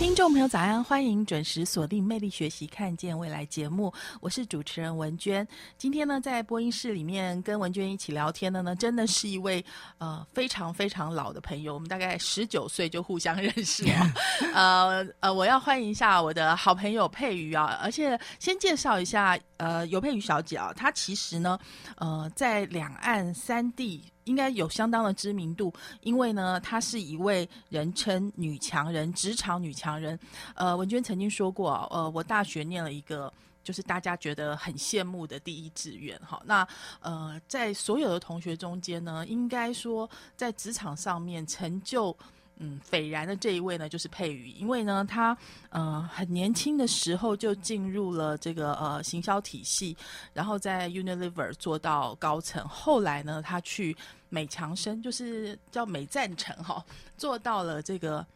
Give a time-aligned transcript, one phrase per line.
[0.00, 0.82] 听众朋友，早安！
[0.82, 5.46] 欢迎准时锁定《魅力学习，看见未来》节目，我是主持人文娟。
[5.76, 9.62] 今天呢，在播音室里面跟文娟一起聊天的呢，真的是一位
[9.98, 13.92] 呃非常非常老的朋友，我们大概十九岁就互相认识了。
[14.54, 21.58] 呃呃，我要欢迎一下我的好朋友佩瑜啊，而且先介绍一下呃尤佩瑜小姐啊，她其实呢
[21.96, 24.02] 呃在两岸三地。
[24.24, 30.18] 应该有相当的知名度，因为呢，她是一位人称女强人、职场女强人。
[30.54, 36.18] 呃，文娟曾经说过，呃，我大学念了一个就是大家觉得很羡慕的第一志愿。
[36.20, 36.66] 哈，那
[37.00, 42.16] 呃，在所有的同学中间呢，应该说在职场上面成就。
[42.62, 45.36] 嗯，斐然的这一位呢，就是佩瑜，因为呢，他
[45.70, 49.96] 呃很年轻的时候就进入了这个呃行销体系，
[50.34, 53.96] 然后在 Unilever 做到高层，后来呢，他去
[54.28, 56.84] 美强生，就是叫美赞臣哈，
[57.16, 58.26] 做到了这个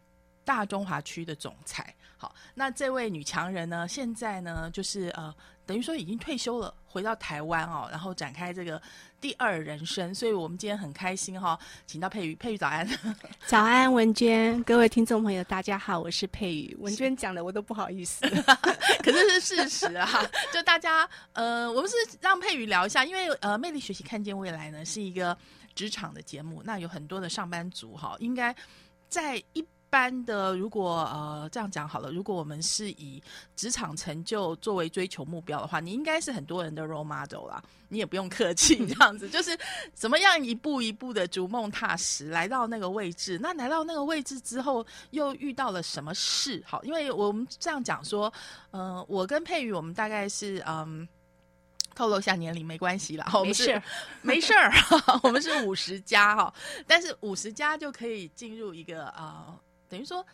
[0.43, 1.95] 大中华区的总裁。
[2.25, 5.35] 好，那这位女强人呢，现在呢，就是呃。
[5.67, 8.79] 等于说已经退休了，回到台湾哦，然后展开这个
[9.19, 10.15] 第二人生。
[10.15, 12.87] 所以我们今天很开心哈，请到佩瑜，佩瑜早安，
[13.47, 16.77] 早安文娟，各位听众朋友大家好，我是佩瑜。
[16.81, 18.29] 文娟讲的我都不好意思，
[19.03, 20.07] 可是是事实啊。
[20.53, 25.35] 就大家呃，我们是让佩瑜聊一下，因为呃，魅力学习看见未来呢是一个
[25.75, 28.55] 职场的节目，那有很多的上班族哈，应该
[29.09, 29.65] 在一。
[29.95, 33.23] 般的，如果呃这样讲好了，如果我们是以
[33.55, 37.63] 职场成就作为追求目标的话，你应该是很多人的 role model 啦。
[37.89, 39.57] 你也不用客气，这样子 就是
[39.93, 43.39] 怎么样一步一步的逐梦踏实来到那个位置。
[43.41, 46.61] 那来到那个位置之后，又遇到了什么事？
[46.67, 48.33] 好，因为我们这样讲说，
[48.73, 51.07] 嗯，我跟佩宇，我们大概是嗯
[51.95, 53.81] 透露一下年龄没关系啦，没事
[54.23, 54.73] 没事儿，
[55.23, 56.53] 我们是五十加哈，
[56.85, 59.55] 但是五十加就可以进入一个啊。
[59.95, 60.27] 等于说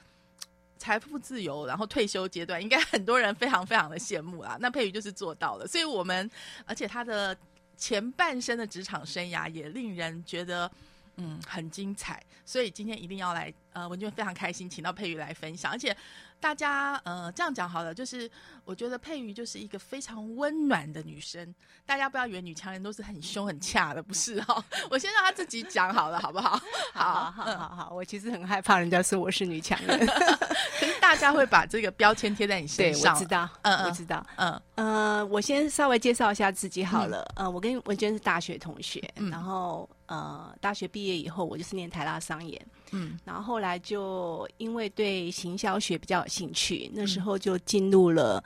[0.79, 4.57] 财富自由，然后退休阶段，应该 很多人非常非常的羡慕啊。
[4.59, 6.31] 那佩瑜就是做到了，所以我们
[6.65, 7.37] 而且他的
[7.77, 10.71] 前半生的职场生涯也令人觉得
[11.17, 15.97] 嗯很精彩，所以今天一定要来呃，文娟非常开心，请到佩瑜来分享，而且。
[16.43, 18.27] 大家呃这样讲好了，就是
[18.65, 21.55] 我觉得佩瑜就是一个非常温暖的女生。
[21.85, 24.65] 大家不要以为女强人都是很凶很恰的，不是哈。
[24.91, 26.59] 我先让她自己讲好了，好不好？
[26.95, 33.15] 好好好好，我其实很害怕人家说我是女强人，可是大家会把这个标签贴在你身上。
[33.15, 37.23] 我知道，嗯，我知道，嗯呃，我先稍微介绍一下自己好了。
[37.37, 38.99] 呃，我跟文娟是大学同学，
[39.31, 42.67] 然后呃，大学毕业以后，我就是念台大商研。
[42.93, 48.43] 嗯，然后后来就因为对行销学比较有兴趣，那时候就进入了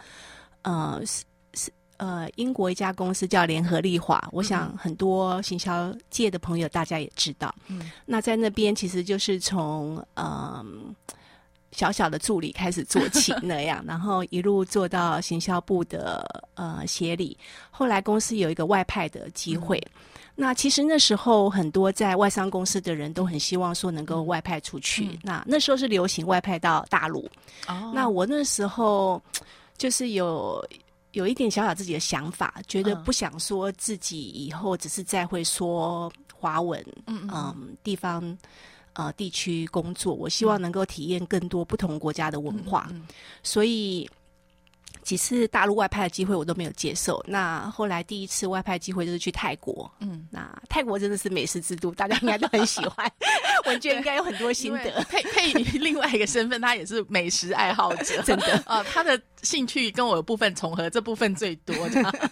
[0.62, 7.54] 呃是是呃英国一家公司叫联合利华，我想很多行销界的朋友大家也知道。
[7.68, 10.92] 嗯，那在那边其实就是从嗯
[11.74, 16.24] 小小的助理开始做起 那样，然后一路做到行销部的
[16.54, 17.36] 呃协理，
[17.70, 19.82] 后来公司有一个外派的机会。
[20.36, 25.18] 那其实那时候很多在外商公司的人都很希望说能够外派出去。
[25.22, 27.28] 那那时候是流行外派到大陆。
[27.68, 27.92] 哦。
[27.94, 29.22] 那我那时候
[29.76, 30.64] 就是有
[31.12, 38.36] 有一点小小自己的想法，觉得不想说自己以后只是在会说华文，嗯嗯，地方
[38.94, 42.90] 呃地区工作，我希望能够体验更多不同国家的文化，
[43.42, 44.08] 所以。
[45.04, 47.22] 几次大陆外派的机会我都没有接受。
[47.28, 49.88] 那后来第一次外派机会就是去泰国。
[50.00, 53.08] 嗯，那泰国真的是美食之都，大家应该都很喜欢。
[53.66, 55.04] 文娟应该有很多心得。
[55.04, 62.30] 配配 另外一个身份，他也是美食爱好者， 真的啊，他的兴趣跟我有部分重合，这部分最多的。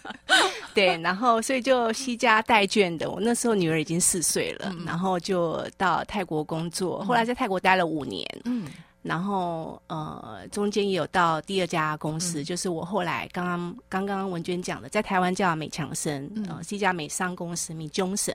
[0.75, 3.11] 对，然后所以就惜家带眷的。
[3.11, 7.05] 我那时候女儿已经四岁了，然后就到泰国工作。
[7.05, 8.27] 后来在泰国待了五年。
[8.45, 8.67] 嗯。
[9.03, 18.33] 然后，呃，中间也有到第二家公司，就是我后来刚刚刚刚文娟讲的，在台湾叫美强生，呃，是一家美商公司，米中省。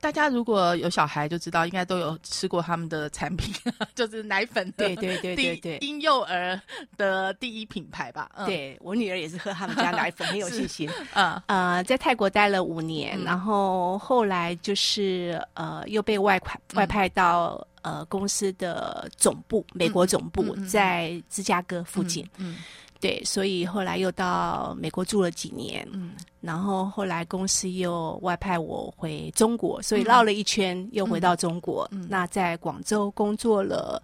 [0.00, 3.52] 大家如果有小孩就知道，应该都有吃过他们的产品，
[3.96, 6.60] 就是奶粉，对对对对对，婴幼儿
[6.96, 8.30] 的第一品牌吧。
[8.46, 10.88] 对我女儿也是喝他们家奶粉，很有信心。
[11.14, 17.66] 嗯呃，在泰国待了五年，然后后来就是呃又被外派外派到。
[17.82, 22.28] 呃，公司的总部，美国总部在芝加哥附近。
[22.36, 22.56] 嗯，
[23.00, 31.88] 对，所以后来又到美国住了几年，嗯，然后后来公司又外派我回中国，所以绕了一圈又回到中国。
[32.08, 34.02] 那在广州工作了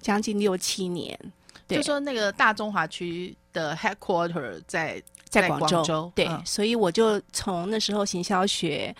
[0.00, 1.18] 将近六七年，
[1.66, 8.94] 就说那个大中华区的 headquarter 在在广州，对，所以我就从那时候行销学，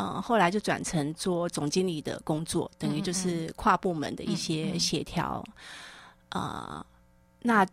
[0.00, 5.44] 嗯，后来就转成做总经理的工作，等于就是跨部门的一些协调，
[6.30, 6.84] 啊，
[7.40, 7.66] 那。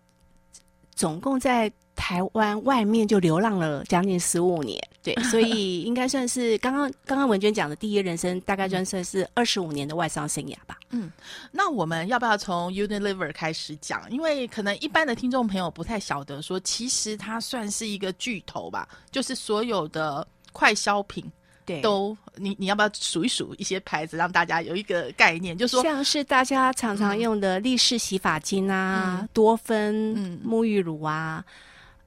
[0.95, 10.80] 总共在台湾外面就流浪了将近十五年，对，所以应该算是刚刚刚刚文娟讲的第一人生，大概算算是二十五年的外商生涯吧。
[10.89, 11.12] 嗯，
[11.51, 14.09] 那我们要不要从 Unilever 开始讲？
[14.09, 21.23] 因为可能一般的听众朋友不太晓得，说其实它算是一个巨头吧，就是所有的快消品。
[21.68, 25.56] 对，都你你要不要数一数一些牌子，让大家有一个概念？
[25.56, 31.44] 就说像是大家常常用的力士洗发精啊，多芬沐浴乳啊，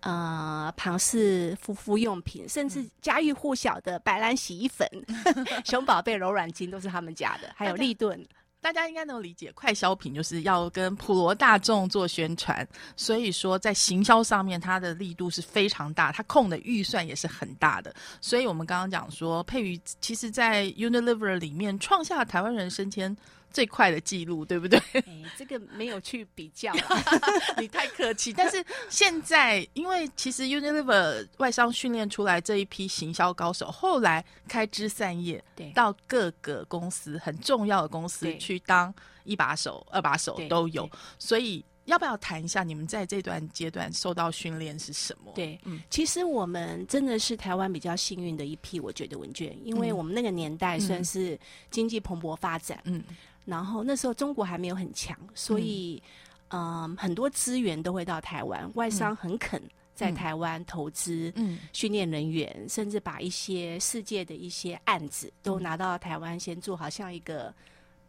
[0.00, 4.88] 呃，庞氏护肤用品，甚至家喻户晓的白兰洗衣粉、
[5.66, 8.18] 熊宝贝柔软巾都是他们家的，还有立顿。
[8.60, 17.94] 大家应该能理解，快消品就是要跟普罗大众做宣传，所以说在行销上面，它的力度是非常大，它控的预算也是很大的。
[18.20, 23.16] 所以我们刚刚讲说，佩瑜其实在 Unilever 里面创下台湾人升迁。
[23.50, 24.80] 最快的记录，对不对？
[25.36, 26.72] 这个没有去比较，
[27.58, 28.32] 你太客气。
[28.32, 38.94] 但是现在，因为其实 Unilever 外商训练出来这一批行销高手，后来开枝散叶，对，到各个公司很重要的公司去当
[39.24, 40.88] 一把手、二把手都有。
[41.18, 45.32] 所以，要不要谈一下你们在这段阶段受到训练是什么？
[45.34, 51.38] 对，嗯，其实我们真的是台湾比较幸运的一批，我觉得文娟，因为我们那个年代算是
[51.70, 53.02] 经济蓬勃发展，嗯。
[53.50, 56.02] 然后那时候中国还没有很强，所以
[56.48, 59.60] 嗯，很多资源都会到台湾，外商很肯
[59.94, 67.52] 在台湾投资，嗯，训练人员，甚至把一些世界的一些案子都拿到台湾先做，好像一个。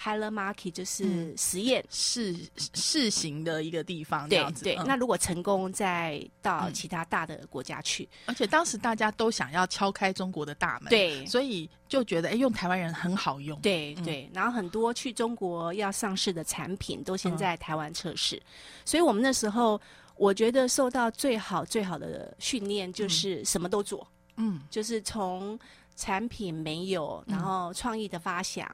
[0.01, 1.85] Pilot Market 就是实验。
[1.91, 2.35] 试
[2.73, 4.63] 试行的一个地方，这样子。
[4.63, 8.09] 对，那如果成功，再到其他大的国家去。
[8.25, 13.59] 而且当时大家都想要敲开中国的大门，对，所以就觉得哎，用台湾人很好用。
[13.61, 18.41] 对对，然后很多去中国要上市的产品都先在台湾测试，
[18.83, 19.79] 所以我们那时候
[20.15, 24.07] 我觉得受到最好最好的训练就是什么都做，
[24.37, 25.59] 嗯，就是从
[25.95, 28.67] 产品没有，然后创意的发想。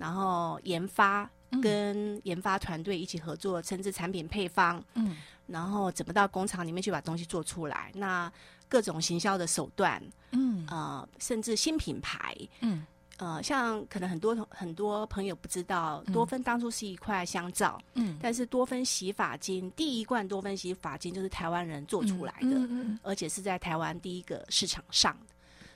[0.00, 1.30] 然后研发
[1.60, 5.14] 跟研发团队一起合作，甚至产品配方，嗯，
[5.46, 7.92] 然后怎么到工厂里面去把东西做出来？
[7.94, 8.32] 那
[8.66, 12.86] 各种行销的手段，嗯，呃，甚至新品牌，嗯，
[13.18, 25.14] 呃，像可能很多很多朋友不知道，多芬当初是一块香皂，嗯，但是多芬洗发精第一罐多芬洗发精就是台湾人做出来的，嗯而且是在台湾第一个市场上，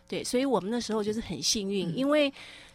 [0.09, 2.33] 对，所以我们那时候就是很幸运，因为。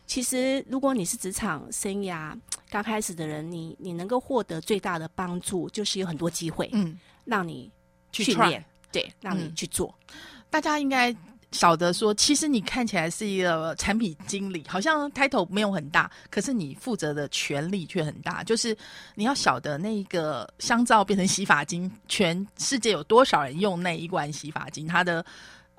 [0.09, 2.35] 其实，如果你是职场生涯
[2.67, 7.71] 刚开始的人，你你能够获得最大的帮助，就是有很多机会，嗯，让你
[8.11, 9.93] 去训练，对，让你去做。
[10.49, 11.15] 大家应该
[11.51, 18.43] 晓得说，其实你看起来是一个产品经理，好像 title 没有很大，可是你负责的权力却很大。
[18.43, 18.75] 就是
[19.13, 25.23] 你要晓得那个香皂变成洗发精，全世界有多少人用那一罐洗发精，它的。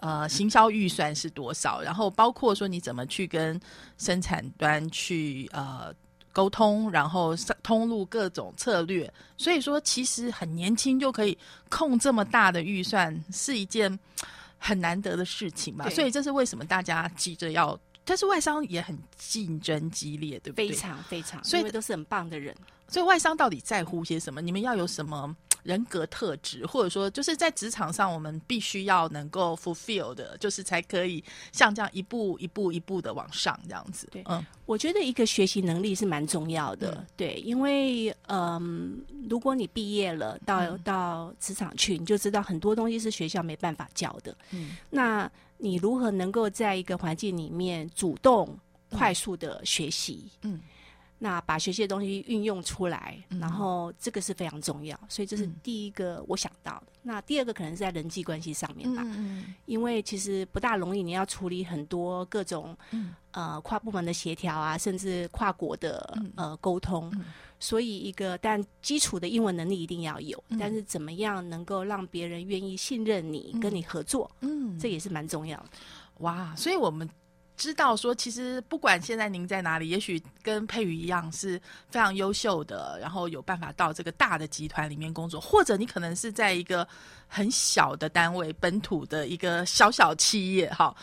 [0.00, 1.80] 呃，行销预算是多少？
[1.82, 3.60] 然后包括说你怎么去跟
[3.98, 5.94] 生产端去呃
[6.32, 9.12] 沟通，然后通路各种策略。
[9.36, 11.36] 所以说，其实很年轻就可以
[11.68, 13.98] 控这么大的预算，是一件
[14.58, 15.88] 很难得的事情吧？
[15.90, 20.68] 所以这是为什么大家急着要，但是外商也很竞争激烈，对不对？
[20.68, 22.54] 非常非常，所以都是很棒的人。
[22.88, 24.40] 所以外商到底在乎些什么？
[24.40, 25.36] 你们要有什么？
[25.62, 34.08] 人格特质，或者说就是在职场上，我们必须要能够 fulfill 的，就是才可以像这样一步一步一步的往上这样子。
[34.10, 37.06] 对，嗯，我觉得一个学习能力是蛮重要的。
[37.16, 44.36] 对，因为嗯，如果你毕业了到到职场去，你就知道很多东西是学校没办法教的。
[44.50, 48.58] 嗯，那你如何能够在一个环境里面主动
[48.90, 50.24] 快速的学习？
[50.42, 50.60] 嗯。
[51.22, 56.92] 那把学习的东西运用出来，然后这个是非常重要，所以这是第一个我想到的。
[57.02, 59.04] 那第二个可能是在人际关系上面吧，
[59.66, 62.74] 因为其实不大容易，你要处理很多各种
[63.32, 67.12] 呃跨部门的协调啊，甚至跨国的呃沟通，
[67.58, 75.66] 所以一个但基础的英文能力一定要有，但是怎么样能够让别人愿意信任你，跟你合作，嗯，这也是蛮重要的。
[76.20, 77.06] 哇，所以我们。
[77.60, 86.88] 知道说，其实不管现在您在哪里，也许跟佩瑜一样是非常优秀的，然后有办法到这个大的集团里面工作，或者你可能是在一个
[87.28, 90.96] 很小的单位、本土的一个小小企业，哈，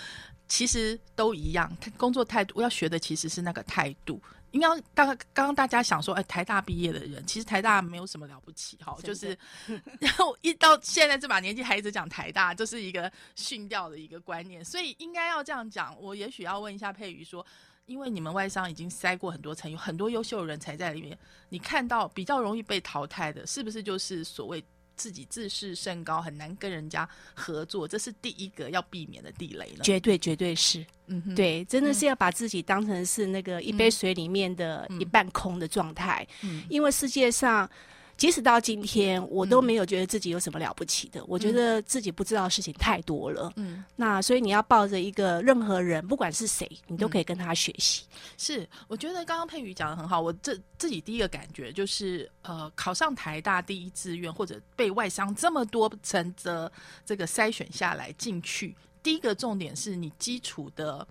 [0.48, 1.72] 其实都一样。
[1.96, 4.20] 工作态度要学的其实是那个态度。
[4.52, 9.38] 应该刚刚刚大家想说，哎，台大毕业的人，其实台大没有什么了不起，哈，就是，
[10.00, 15.96] 然后一到现在这把年纪还一直讲台大，这是一个训掉的一个观念，所以应该要这样讲。
[16.02, 17.46] 我也许要问一下佩瑜说，
[17.86, 21.18] 因为你们外商已经塞过很多层，有很多优秀的人才在里面，
[21.50, 24.64] 你看到比较容易被淘汰的，是不是就是所谓？
[24.98, 29.84] 自己自视甚高，很难跟人家合作，这是第一个要避免的地雷了。
[29.84, 37.70] 绝对，绝对是，嗯，对，真的是要把自己当成是那个一杯水里面的一半空的状态，嗯，因为世界上。
[38.18, 41.24] 即使到今天，我都没有觉得自己有什么了不起的。
[41.26, 43.54] 我觉得自己不知道的事情太多了。
[43.58, 48.04] 嗯，那所以你要抱着一个任何人，不管是谁，你都可以跟他学习。
[48.36, 50.20] 是，我觉得刚刚佩瑜讲的很好。
[50.20, 56.72] 我这自己第一个感觉就是，呃，考上台大第一志愿，或者被外商这么多层的
[57.06, 61.08] 这个筛选下来进去，第一个重点是你基础的。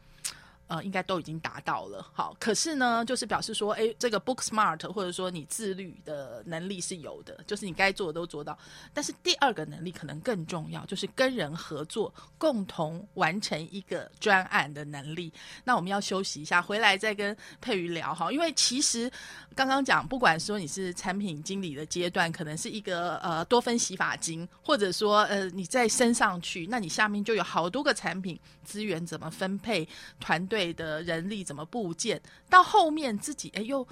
[0.68, 2.04] 呃，应该都已经达到了。
[2.12, 8.58] 好，可是呢，就是表示说，哎，这个 book smart，或者说你自律的能力是有的，就是你该做的都做到。
[8.92, 15.32] 但是第二个能力可能更重要，就是跟人合作，共同完成一个专案的能力。
[15.62, 18.32] 那我们要休息一下，回来再跟佩瑜聊哈。
[18.32, 19.08] 因为其实
[19.54, 30.55] 刚刚讲，不管说你是产品经理的阶段，可能是一个呃多分洗发精，或者说呃你再升上去，那你下面就有好多个产品资源怎么分配，团队。
[30.56, 33.86] 对的人力怎么部件，到后面自己哎又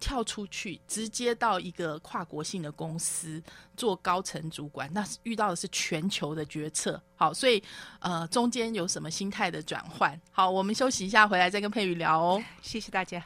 [0.00, 3.40] 跳出去，直接到一个跨国性的公司
[3.76, 7.00] 做高层主管，那遇到的是全球的决策。
[7.14, 7.62] 好，所以
[8.00, 10.20] 呃中间有什么心态的转换？
[10.32, 12.42] 好，我们休息一下，回来再跟佩宇聊哦。
[12.62, 13.24] 谢谢大家。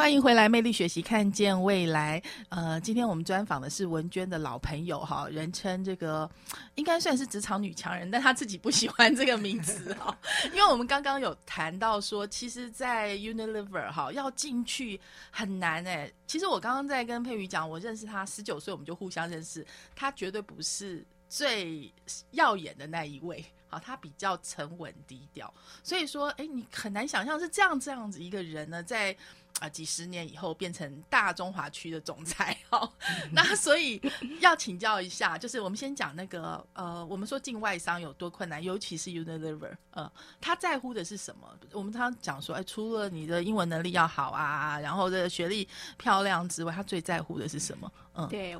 [0.00, 2.22] 欢迎回来，魅力学习，看见未来。
[2.48, 6.28] 呃，今天我们专访的是文娟的老朋友哈，人称这个
[6.74, 10.18] 应该算是职场女强人，但她自己不喜欢这个名词哈。
[10.54, 14.98] 因为我们刚刚有谈到说，其实，在 Unilever 哈要进去
[15.30, 16.10] 很难哎。
[16.26, 21.92] 其实我刚刚在跟佩瑜讲，我认识她十九岁，我们就互相认识，她绝对不是最
[22.30, 23.44] 耀眼的那一位。
[23.72, 25.54] 好，他比较沉稳低调，
[25.84, 29.16] 所以说，哎，你很难想象是这样这样子一个人呢，在
[29.60, 32.56] 啊几十年以后变成大中华区的总裁。
[32.70, 32.90] 哦，
[33.30, 34.00] 那所以
[34.40, 41.48] 要请教一下，就是我们先讲那个呃，我们说进外商有多困难，尤其是 Unilever，呃，他在乎的是什么？
[41.72, 47.92] 我们常常讲说，哎，除了你的英文能力要好啊，然后的学历漂亮之外，他最在乎的是什么？
[48.16, 48.58] 嗯，对。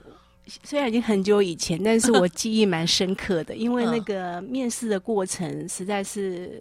[0.64, 6.61] 虽然已经很久以前，但是我记忆蛮深刻的，因为那个面试的过程实在是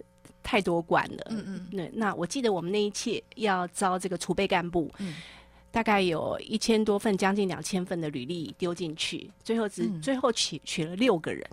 [0.49, 1.27] 太多关了。
[1.29, 5.17] 嗯嗯，那那我记得我们那一期要招这个储备干部，嗯，
[5.69, 11.47] 大概有一千多份，将近两千份的履历丢进去，最后只最后取取了六个人，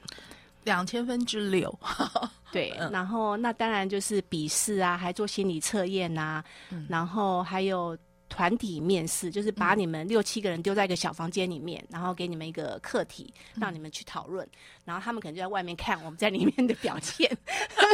[0.65, 1.79] 两千分之六。
[2.50, 6.43] 对，然后那当然就是笔试啊，还做心理测验啊，
[6.88, 7.95] 然后还有。
[8.28, 14.47] 团体面试就是把你们六七个人丢在一个小房间里面，然后给你们一个课题，让你们去讨论，
[14.85, 17.30] 然后他们可能就在外面看我们在里面的表现，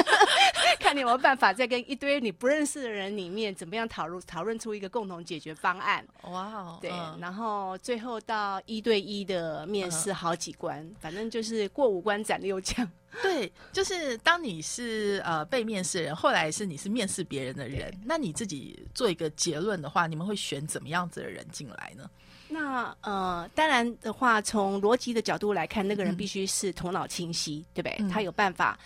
[0.80, 6.06] 看你有没有办法在跟一堆你不认识的人里面怎么样讨论讨论出一个共同解决方案。
[6.24, 12.88] 哇哦，对，然后最后到一对一的面试好几关，反正就是过五关斩六将。
[13.20, 22.08] 对，就是当你是呃被面试人，后来是你是面试别人的人，那你自己做一个结论的话，你们会选怎么样子的人进来呢？
[22.48, 28.08] 那呃，当然的话，从逻辑的角度来看，那个人必须是头脑清晰，对不对？
[28.10, 28.78] 他有办法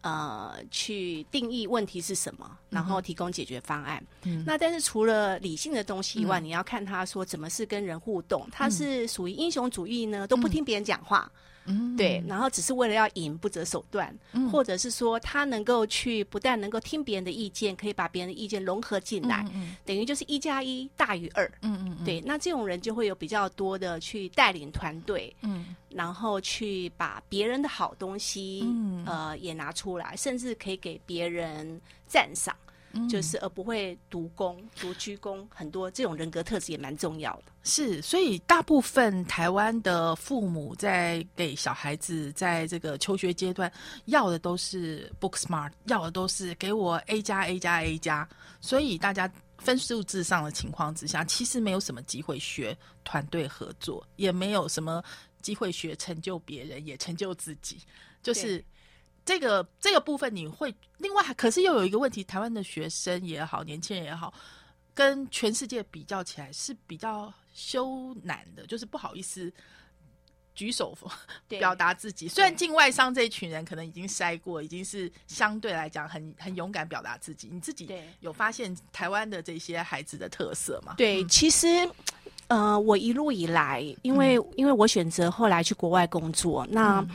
[0.00, 4.02] 呃去定义问题是什么，然后提供解决方案。
[4.46, 11.30] 那但是除了理性的东西以外，你要看他说怎么是跟人互动，他是属于英雄主义呢，都不听别人讲话。
[11.64, 14.14] 嗯，对，然后只是为了要赢不择手段，
[14.50, 19.44] 或者是说他能够去不但能够听别人的意见，可以把别人的意见融合进来，
[19.84, 21.50] 等于就是一加一大于二。
[21.62, 28.64] 嗯嗯，对，那这种人就会有比较多的去带领团队，嗯，然后去把别人的好东西，
[29.06, 32.54] 呃，也拿出来，甚至可以给别人赞赏。
[33.08, 37.52] 就是而不会独攻、独居攻，很多这种人格特质也蛮重要的。
[37.62, 43.70] 是，所以大部分台湾的父母在给小孩子在这个求学阶段
[44.06, 48.28] 要的都是 book smart，要的都是给我 A 加 A 加 A 加，
[48.60, 55.02] 所以大家分数至上的情况之下，其实没有什么机会学团队合作，也没有什么
[55.40, 57.78] 机会学成就别人，也成就自己，
[58.22, 58.64] 就是。
[59.24, 64.34] 这个这个部分你会另外，可是又有一个问题，台湾的学生也好，年轻人也好，
[64.92, 69.52] 跟全世界比较起来是比较羞难的，就是不好意思
[70.54, 70.92] 举手
[71.46, 72.26] 表达自己。
[72.26, 77.48] 虽然境外商这一群人可能已经筛过，已经是相对来讲很很勇敢表达自己。
[77.50, 77.88] 你自己
[78.18, 80.94] 有发现台湾的这些孩子的特色吗？
[80.96, 81.88] 对，其实
[82.48, 87.06] 呃，我一路以来，因为因为我选择后来去国外工作，那。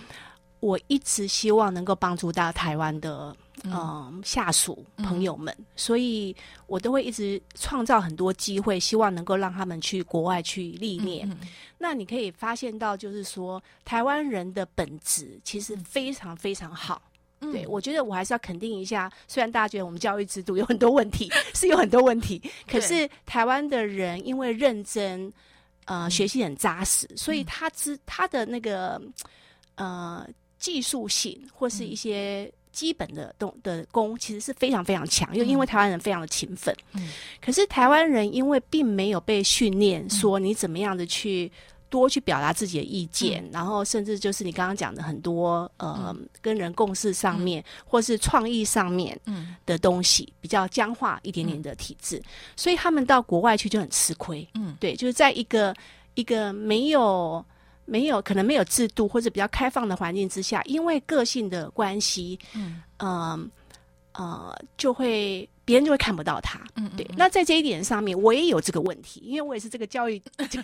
[0.59, 6.35] 我一直希望能够帮助到台湾的嗯下属朋友们，所以
[6.65, 11.29] 我都会一直创造很多机会，希望能够让他们去国外去历练。
[11.77, 17.01] 那你可以发现到，就是说台湾人的本质其实非常非常好。
[17.39, 25.31] 对我觉得我还是要肯定一下，虽然大家觉得我们教育制度有很多问题， 是有很多问题，可是台湾的人因为认真，
[25.85, 28.99] 呃，学习很扎实，所以他知他的那个
[29.75, 30.27] 呃。
[30.59, 36.75] 技术性或是一些基本的动的功，其实是非常非常强，又因为台湾人非常的勤奋。
[36.93, 37.09] 嗯，
[37.41, 41.51] 可是台湾人因为并没有被训练，说你怎么样的去
[41.89, 49.19] 多去表达自己的意见，然后甚至就是你刚刚讲的很多呃跟人共事上面，或是创意上面
[49.65, 52.21] 的东西比较僵化一点点的体质，
[52.55, 54.47] 所以他们到国外去就很吃亏。
[54.53, 55.73] 嗯，对，就是在一个
[56.13, 57.43] 一个没有。
[57.87, 63.39] 没有可能没有制度或者比较开放的环境之下，因为个性的关系，嗯，呃，
[64.13, 67.09] 呃，就会别人就会看不到他，嗯，对。
[67.15, 70.19] 那在这一点上面，我也有这个问题，因为我也是这个教育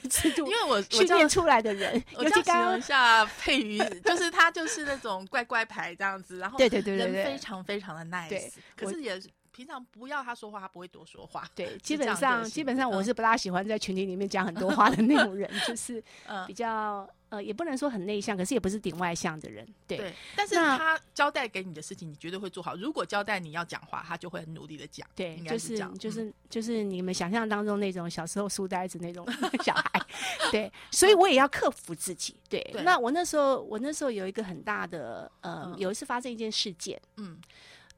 [0.10, 2.04] 制度， 因为我训练出来的人。
[2.18, 9.20] 我形容一下佩瑜， 就是他就是那种乖乖牌这样子，然后对对对对对，非常非常的 nice，可是也。
[9.54, 11.48] 平常不要他说话，他不会多说话。
[11.54, 16.04] 对，基本上基本上我是不大喜欢在群体里面讲很多话的那种人，就是
[16.48, 19.68] 比较呃，也不能说很内向，可是也不是顶外向的人。
[19.88, 22.76] 对，但是他交代给你的事情，你绝对会做好。
[22.76, 25.08] 如果交代你要讲话，他就会很努力的讲。
[25.16, 29.24] 对，就是就是就是你们想象当中那种小时候书呆子那种
[29.64, 30.02] 小孩。
[30.52, 32.36] 对，所以我也要克服自己。
[32.50, 37.40] 对，那我那时候我那时候有一个很大的呃，有一次发生一件事件，嗯。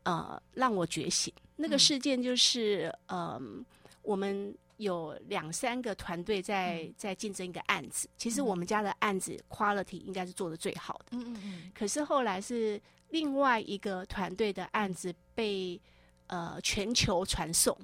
[0.05, 1.33] 呃，让我觉醒。
[1.57, 3.63] 那个事件就是，嗯，
[4.01, 8.09] 我们有两三个团队在在竞争一个案子。
[8.17, 11.17] 其实我们家的案子 quality 应该是做的最好的。
[11.17, 11.71] 嗯嗯嗯。
[11.73, 15.79] 可是后来是另外一个团队的案子被
[16.27, 17.77] 呃全球传送，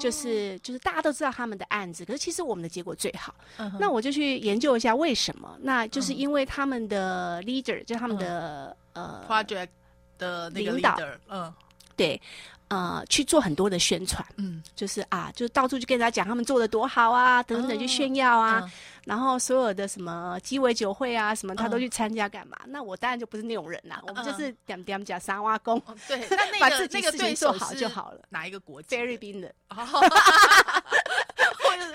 [0.00, 3.34] 就是就是大家都知道他们的案子，可是其实我们的结果最好。
[3.78, 5.58] 那我就去研究一下为什么？
[5.60, 9.68] 那就是因为他们的 leader 就他们的呃 project。
[10.22, 10.96] 的领导，
[11.28, 11.52] 嗯，
[11.96, 12.20] 对，
[12.68, 18.70] 呃，去做很多的宣传，嗯，就是啊，就到处去跟人家讲他们做的多好啊，等等去炫耀啊，
[19.04, 22.56] 然后所有的什么鸡尾酒会啊，什么他都去参加干嘛？
[22.66, 26.26] 那我当然就不是那种人啦，我们就是点点讲三挖工，对，
[26.60, 28.20] 把自己事情做好就好了。
[28.30, 28.96] 哪一个国家？
[28.96, 29.52] 菲律宾的。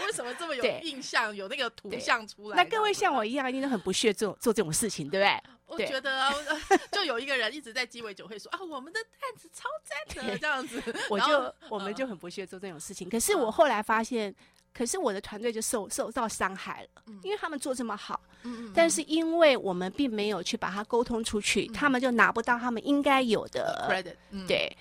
[0.06, 1.36] 为什么这么有印象？
[1.36, 2.58] 有那个图像出来？
[2.58, 5.44] 那各位像我一样，一定都很不屑做做这种事情，对不对？
[5.68, 6.34] 我觉得
[6.94, 13.10] 就有一个人一直在鸡尾酒会说啊，我们的案子超赞的这样子， 我就我们就很不屑做这种事情。
[13.10, 14.34] 可是我后来发现，
[14.74, 18.20] 可是我的团队就受受到伤害了，因为他们做这么好，
[18.74, 24.76] 但是因为我们并没有去把它沟通出去，他们就拿不到他们应该有的 credit，对。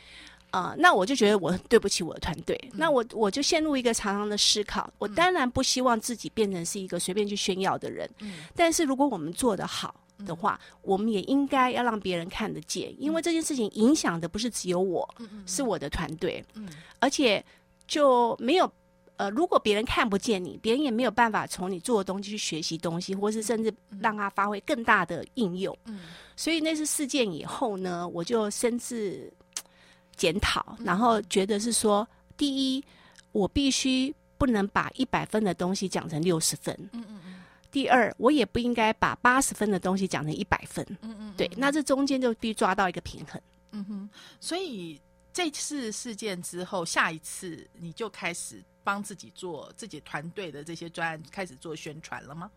[0.51, 4.91] 啊，那我就觉得我对不起我的团队，那我我就陷入一个常常的思考。
[4.99, 8.09] 我当然不希望自己变成是一个随便去炫耀的人，
[8.55, 15.07] 但是如果我们做得好的话，我们也应该要让别人看得见，因为这件事情影响的不是只有我，
[15.47, 16.43] 是我的团队，
[17.01, 17.45] 而且
[17.87, 18.71] 就没有
[19.17, 25.77] 呃，如果别人看不见你，别人也没有办法从你做的东西去学习东西，或是甚至让他发挥更大的应用。
[26.35, 29.31] 所以那次事件以后呢，我就深自。
[30.16, 32.85] 检讨，然后觉得是说，第一，
[33.33, 36.74] 我必须不能把一百分的东西讲成六十分。
[36.92, 37.42] 嗯嗯嗯。
[37.70, 40.85] 第二，我也不应该把八十分的东西讲成一百分。
[41.02, 41.35] 嗯嗯。
[41.37, 43.40] 对，那这中间就必须抓到一个平衡。
[43.72, 44.11] 嗯哼。
[44.40, 45.00] 所以
[45.33, 52.50] 这次事件之后，下一次你就开始帮自己做自己团队的这些专案，开始做宣传了吗？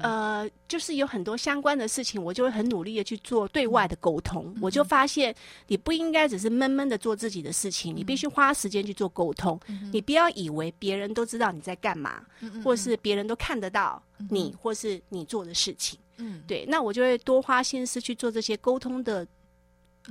[0.00, 4.54] 呃，就是有很多相关的事情，我就会很努力的去做对外的沟通。
[4.60, 5.34] 我就发现，
[5.66, 9.58] 你不应该只是闷闷的做自己的事情，你必须花时间去做沟通。
[9.92, 12.22] 你不要以为别人都知道你在干嘛，
[12.62, 15.98] 或是别人都看得到你，或是你做的事情。
[16.18, 19.26] 嗯，对，那我就会多花心思去做这些沟通的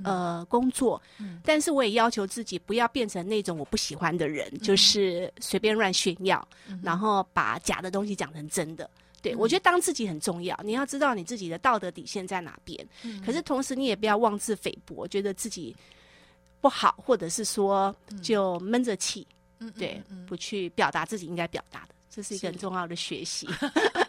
[0.03, 1.01] 呃工作。
[1.41, 6.45] 但是我也要求自己不要变成那种我不喜欢的人，就是随便乱炫耀，
[6.83, 8.89] 然后把假的东西讲成真的。
[9.21, 10.59] 对，我觉得当自己很重要。
[10.63, 12.87] 你要知道你自己的道德底线在哪边。
[13.03, 13.21] 嗯。
[13.25, 15.75] 可是同时，你也不要妄自菲薄，觉得自己
[16.61, 19.27] 不好，或者是说就闷着气。
[19.59, 19.71] 嗯。
[19.77, 23.47] 对，不去表达自己应该表达的，这是一个很重要的学习。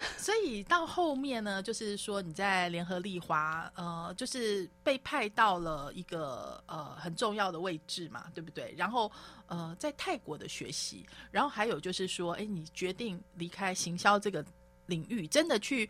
[0.18, 8.74] 所以到后面呢，就是说你在联合利华，呃，就是被派到了一个呃很重要的位置嘛，对不对？
[8.76, 9.10] 然后
[9.46, 14.44] 呃，在泰国的学习，然后还有就是说，哎，你决定离开行销这个
[14.86, 15.88] 领域，真的去。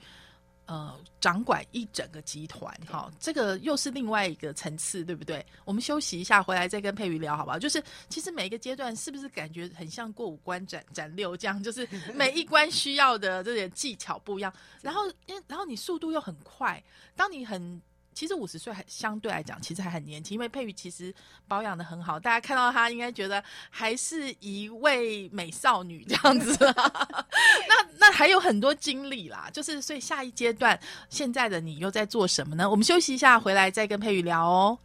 [0.67, 5.45] 呃，掌管一整个集团，哈，这个又是另外一个层次，对不对？
[5.65, 7.59] 我们休息一下，回来再跟佩瑜聊，好不好？
[7.59, 11.63] 就是其实每一个阶段，是不是感觉很像过五关斩斩六将？
[11.63, 16.83] 就是每一关需要的这点技巧不一样， 然后，因然后你速度又很快，
[17.17, 17.83] 当你很。
[18.15, 21.15] 其实五十岁还相对来讲，其实还很年轻，因为佩瑜其实
[21.49, 26.57] 保养的很好，大家看到她应该觉得还是一位美少女这样子。
[26.65, 32.69] 那那还有很多经历啦，就是所以下一阶段现在的你又在做什么呢？
[32.69, 34.79] 我们休息一下，回来再跟佩瑜聊哦。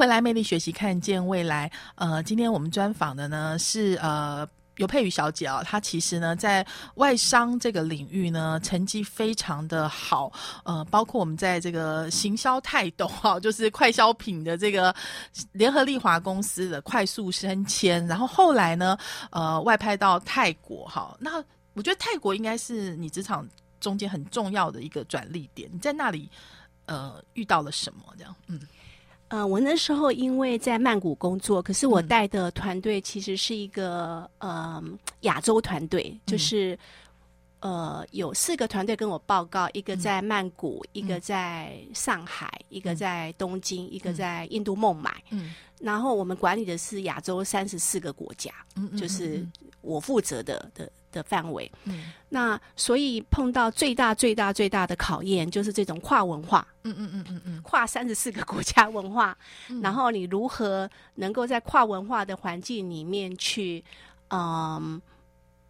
[0.00, 1.70] 欢迎回来，魅力学习，看见未来。
[1.96, 10.32] 呃，今天我们专访的呢是呃尤佩瑜小姐啊，她其实呢在外商这个领域呢成绩非常的好，
[10.64, 14.94] 呃，包括我们在这个行销泰斗哈， 就是快消品的这个
[15.52, 18.96] 联合利华公司的快速升迁，然后后来呢
[19.30, 23.46] 呃外派到泰国哈，那我觉得泰国应该是你职场
[23.80, 26.26] 中间很重要的一个转捩点，你在那里
[26.86, 28.34] 呃遇到了什么这样？
[28.46, 28.58] 嗯。
[29.30, 34.82] 呃，我那时候因为在曼谷工作，可是我带的团队其实是一个呃
[35.20, 36.76] 亚洲团队，就是
[37.60, 45.22] 呃有四个团队跟我报告，一个在曼谷，一个在上海，一个在东京，一个在印度孟买。
[45.30, 48.52] 嗯，然后我们管理的是亚洲三十四个国家，
[48.96, 49.46] 就是
[49.80, 50.90] 我负责的的。
[51.12, 59.36] 的范围，嗯，那所以碰到最大最大最大的考验就是这种跨文化，嗯嗯嗯嗯嗯， 跨三十四个国家文化，
[59.82, 63.84] 然后你如何能够在跨文化的环境里面去，
[64.28, 65.02] 嗯，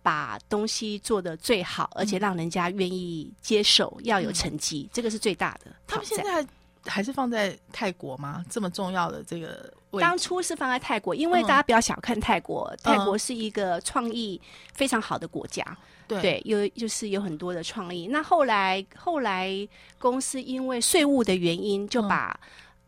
[0.02, 5.70] 把东西做得最好，而且让人家愿意接受，要有成绩，这个是最大的。
[5.86, 6.46] 他们现在
[6.84, 8.44] 还是放在泰国吗？
[8.48, 9.72] 这么重要的这个？
[10.00, 14.40] 当初是放在泰国，因为大家不要小看泰国，泰国是一个创意
[14.72, 15.64] 非常好的国家，
[16.06, 18.06] 对，有就是有很多的创意。
[18.06, 22.38] 那后来后来公司因为税务的原因，就把。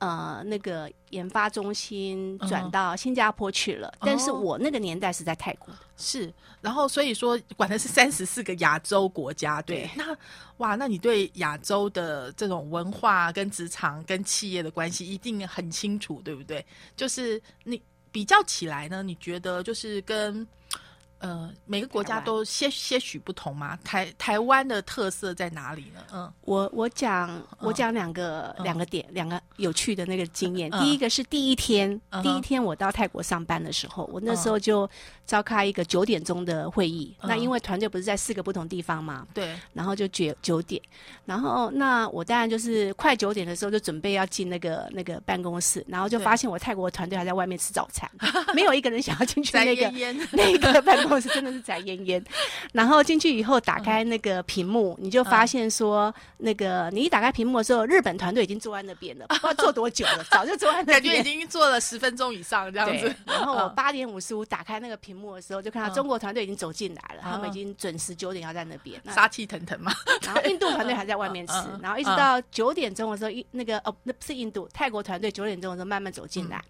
[0.03, 10.05] 呃，那个研发中心转到新加坡去了，但是我那个年代是在泰国，是，然后所以说管的是三十四个亚洲国家，对，那
[10.57, 16.67] 哇，那你对亚洲的这种文化跟职场跟企业的关系一定很清楚，对不对？
[16.97, 20.45] 就是你比较起来呢，你觉得就是跟。
[21.23, 23.79] 呃，每个国家都些些许不同吗？
[23.85, 26.01] 台台湾的特色在哪里呢？
[26.13, 30.69] 嗯，我我讲我讲两个两个点，两个有趣的那个经验。
[30.73, 34.91] 第一个是第一天，第一天我到泰国上班的时候，我那时候就
[35.25, 37.17] 召开一个九点钟的会议。
[37.23, 40.83] 那因为团队不是在四个不同地方嘛，对，然后就九九点，
[41.25, 48.11] 然后那我当然就是快九点的时候就准备要进那个那个办公室，然后就发现我泰国团队还在外面吃早餐，
[48.57, 49.89] 没有一个人想要进去 那个
[50.33, 51.12] 那个办公。
[51.21, 52.25] 是真的是宅烟烟，
[52.73, 63.15] 然后进去以后打开那个屏幕，你就发现说，那个你一打开屏幕的时候，日本团队已经坐在那边了， 不知道坐多久了，早就坐在那边，感觉已经坐了十分钟以上这样子。
[63.27, 69.93] 然后我八点五十五打开那个屏幕的时候，就看到中国团队已经走进来了，他们已经准时九点要在那边，杀气腾腾嘛。
[70.25, 76.63] 然后印度团队还在外面吃，然后一直到九点钟的时候，一那个哦，那不是印度，泰国团队九点钟的时候慢慢走进来，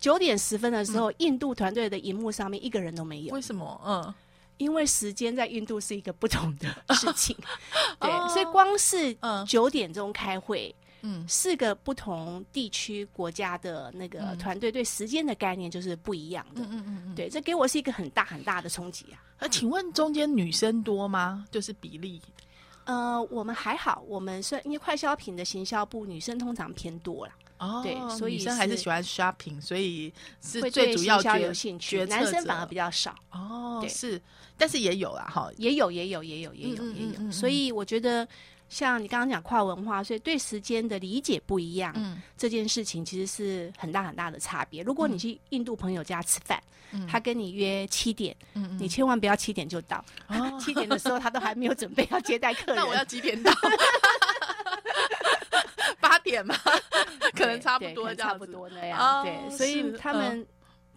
[0.00, 3.80] 九点十分的时候，印度团队的荧幕上面一个人都没有，为什么？
[3.84, 4.14] 嗯。
[4.58, 7.36] 因为时间在印度是一个不同的事情，
[8.00, 19.22] 对，所以光是九点钟开会，嗯，四个不同地区国家的那个团队对时间的概念就是不一样的，嗯嗯嗯，对，这给我是一个很大很大的冲击啊。
[19.38, 21.46] 那请问中间女生多吗？
[21.52, 22.20] 就是比例？
[22.82, 27.32] 呃，我们还好，我们算因为快消品的行销部女生通常偏多了。
[27.58, 33.14] 哦，对，所以女生还是喜欢 shopping，所以是会最主要有兴趣，男生反而比较少。
[33.32, 34.20] 哦，是，
[34.56, 37.32] 但是也有啊，哈，也有，也有，也有，也有，也有。
[37.32, 38.26] 所以我觉得，
[38.68, 44.82] 像你刚刚讲跨文化，所以对时间的理解不一样，嗯，这件事情其实是很大很大的差别。
[44.82, 46.62] 如果你去印度朋友家吃饭，
[47.06, 50.02] 他跟你约七点，嗯你千万不要七点就到，
[50.58, 53.52] 七点的时候他都还没有准备要接待客人， 那我要几点到？
[56.28, 56.54] 八点吗？
[57.34, 59.24] 可能差不多，差不多那样。
[59.24, 60.46] 对，所以他们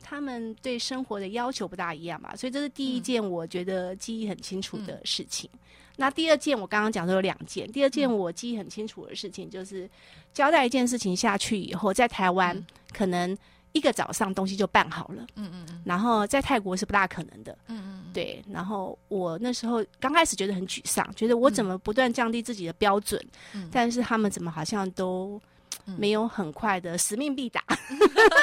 [0.02, 2.34] 他们对生活的要求不大一样吧。
[2.36, 5.50] 所以这是第一件我觉得记忆很清楚的事情。
[5.98, 9.90] 那第二件我刚刚讲的有两件，第二件我记忆很清楚的事情就是
[10.34, 13.38] 交代一件事情下去以后，在台湾可能。
[13.74, 18.44] 一个早上东西就办好了，嗯嗯嗯，然后在泰国是不大可能的，嗯嗯，对。
[18.50, 25.42] 然后我那时候刚开始觉得很沮丧，觉得我怎么不断降低自己的标准，嗯，但是他们怎么好像都
[25.86, 27.64] 没有很快的使命必达。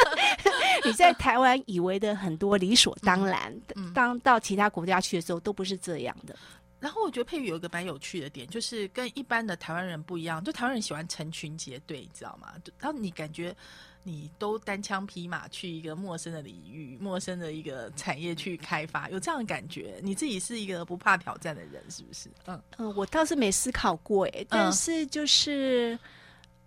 [0.84, 3.54] 你在台湾以为的很多理所当然，
[3.92, 6.34] 当到其他国家去的时候都不是这样的。
[6.80, 12.54] 然后我觉得佩玉有一个蛮有趣的点，就是跟一般的台湾人不一样，就台湾人喜欢成群结队，你知道吗？
[12.78, 13.54] 然后你感觉。
[14.02, 20.00] 你都单枪匹马去一个陌生的领域、陌生的一个产业去开发，有这样的感觉？
[20.02, 22.30] 你自己是一个不怕挑战的人，是不是？
[22.46, 25.98] 嗯嗯，我倒是没思考过哎，但是就是，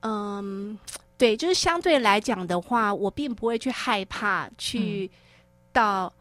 [0.01, 0.77] 嗯，
[1.17, 5.09] 对，就是相对来讲的话，我并不会去害怕去
[5.71, 6.13] 到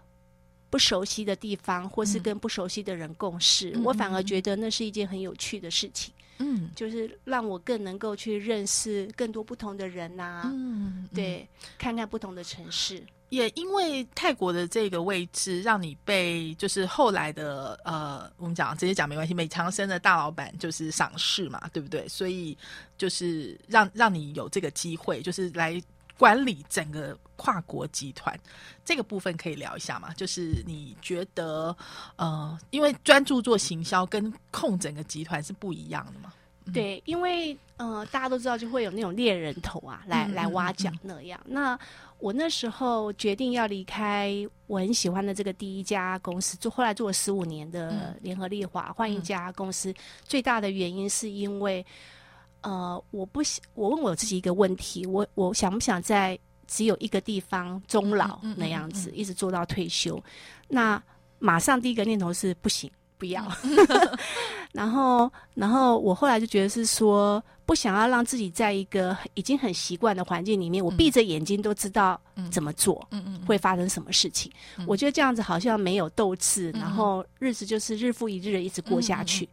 [0.71, 6.15] 不熟悉的地方，或是跟不熟悉的人共事，我反而觉得那是一件很有趣的事情。
[6.41, 10.43] 嗯，就是让我更能够去认识更多不同的人呐。
[10.47, 11.49] 嗯，对，
[11.79, 13.03] 看看不同的城市。
[13.29, 22.09] 也因为泰国的这个位置，让你被就是后来的呃，我们讲直接讲没关系，美长生的大老板就是赏识嘛，对不对？
[22.09, 22.59] 所以
[22.99, 25.81] 就是让让你有这个机会，就是来
[26.21, 28.39] 管理整个跨国集团
[28.85, 30.13] 这个部分，可以聊一下吗？
[30.13, 31.75] 就是你觉得
[32.17, 36.31] 呃，因为专注做行销跟控整个集团是不一样的嘛？
[36.75, 41.41] 对，因为呃，大家都知道就会有那种猎人头啊，来来挖角那样。
[41.47, 41.77] 那
[42.19, 49.93] 我那时候决定要离开我很喜欢的这个第一家公司，做后来做了十五年的联合利华，换一家公司。
[50.23, 51.85] 最大的原因是因为，
[52.63, 60.23] 呃，我不想我问我自己一个问题：我我想不想在只有一个地方终老那样子，一直做到退休？
[60.69, 61.03] 那
[61.39, 62.91] 马上第一个念头是不行。
[63.19, 63.47] 不要，
[64.73, 74.51] 然后，然后我后来就觉得是说，不想要让自己在一个已经很习惯的环境里面，我闭着眼睛都知道怎么做，嗯嗯，会发生什么事情。
[74.89, 79.49] 我觉得这样子好像没有斗志，然后日子就是日复一日的一直过下去，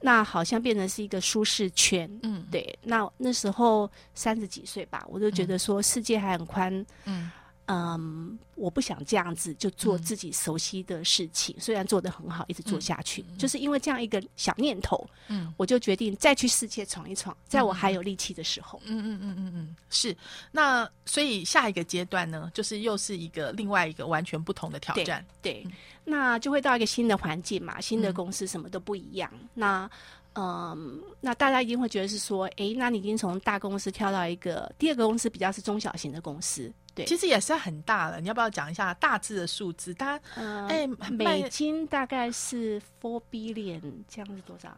[0.00, 2.08] 那好像变成是一个舒适圈。
[2.22, 2.78] 嗯，对。
[2.84, 6.86] 那那时候三十几岁吧，我就觉得说世界还很宽。
[7.04, 7.32] 嗯。
[7.66, 20.16] 嗯，我不想这样子就做自己熟悉的事情，虽然做的很好，一直做下去，就是因为这样一个小念头，嗯，我就决定再去世界闯一闯，在我还有力气的时候，嗯嗯嗯嗯嗯，是。
[20.52, 25.66] 那所以下一个阶段呢，就是又是一个另外一个完全不同的挑战，对，
[26.04, 29.90] 那就会到一个新的环境嘛，新的公司什么都不一样，那。
[30.36, 38.20] 嗯，那大家一定会觉得是说，哎，那你已经从大公司跳到一个第二个公司，比较是中小型的公司，对，其实也是很大了。
[38.20, 39.94] 你要不要讲一下大致的数字？
[39.94, 40.24] 大家，
[40.68, 44.76] 哎，美金大概是 four billion，这样是多少？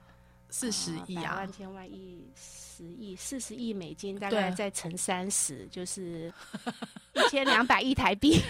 [0.51, 6.33] 四十亿啊，万千万亿十亿，四十亿美金，大概再乘三十，就 是
[7.15, 8.41] 一千两百亿台币。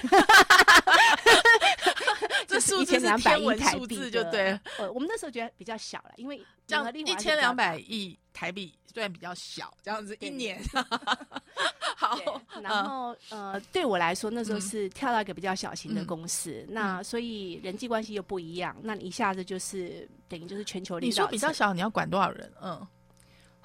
[2.46, 4.58] 这数字是天文数字，就对。
[4.78, 10.62] 呃，我们那时候觉得比较小了，因为这样一千两百亿台币虽然比较小，这样子一年。
[11.96, 12.16] 好，
[12.62, 21.10] 然后呃，对我来说那时候是跳到一个比较小型的公司，那所以人际关系又不一样，那你一下子就是等于就是全球领导。
[21.10, 22.52] 你说比较小，你要管多少人？
[22.62, 22.86] 嗯。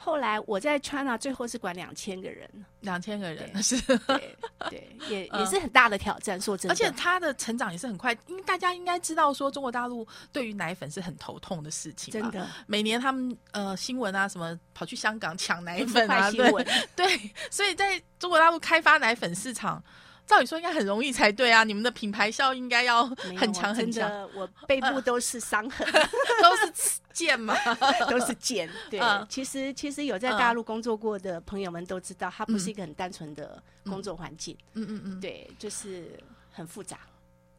[0.04, 2.50] 后来我在 China 最后是管两千个人，
[2.82, 4.38] 两千个人 是，对
[4.70, 6.40] 对，也也是很大的挑战。
[6.42, 12.46] 说真的，而且他的成长也是很快，因为大家应该知道说中国大陆对于奶粉是很头痛的事情，真的。
[12.68, 16.52] 每年他们呃新闻啊什么跑去香港抢奶粉啊，对
[16.98, 19.82] 对，所以在中国大陆开发奶粉市场。
[20.26, 21.64] 照理说应该很容易才对啊！
[21.64, 23.06] 你们的品牌效应该要
[23.38, 24.10] 很强很强。
[24.34, 25.86] 我背部都是伤痕，
[26.42, 27.54] 都是剑嘛，
[28.10, 28.70] 都是剑。
[28.90, 34.58] 对，其实其实有在大陆工作过的朋友们都知道，它不是一个很单纯的工作环境。
[34.74, 36.18] 嗯嗯嗯，对，就是
[36.52, 37.00] 很复杂。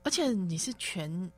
[0.02, 1.30] 而且你是全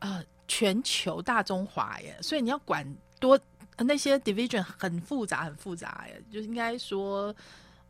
[0.00, 2.86] 呃全球大中华耶，所以你要管
[3.18, 3.40] 多
[3.78, 7.34] 那些 division 很复杂，很复杂，就应该说。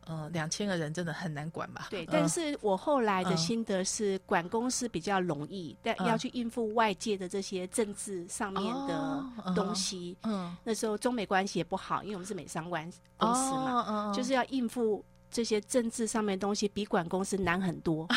[0.07, 1.87] 嗯，两千个人真的很难管吧？
[1.89, 9.23] 对，但是我后来的心得是，管公司比较容易，但要去应付外界的这些政治上面的
[9.55, 10.17] 东西。
[10.23, 15.03] 嗯，那时候中美关系也不好，因为我们是美商关公司嘛，就是要应付。
[15.31, 18.07] 这些政治上面东西比管公司难很多，